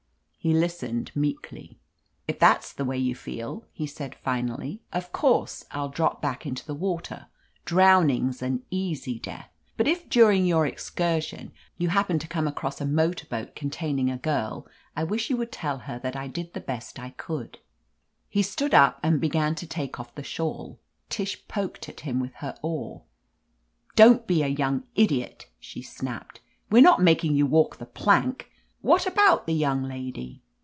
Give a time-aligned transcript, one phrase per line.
[0.43, 1.77] He listened meekly.
[2.27, 6.47] "If that's the way you feel," he said finally, ■ "of course I'll drop back
[6.47, 7.27] into the water.
[7.63, 9.51] Browning's an easy death.
[9.77, 13.99] But if during your excursion you happen to come across a motor 311 THE AMAZING
[13.99, 16.59] ADVENTURES boat containing a girl, I wish you would tell her that I did the
[16.59, 17.59] best I could."
[18.27, 20.79] He stood up and began to take off the shawl.
[21.09, 23.03] Tish poked at him with her oar.
[23.95, 26.39] "Don't be a young idiot," she snapped.
[26.71, 28.47] "We're not making you walk the plank.
[28.83, 30.41] What about the young lady